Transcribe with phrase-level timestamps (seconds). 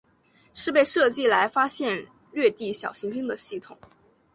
[0.51, 3.77] 是被设计来发现掠地小行星的系统。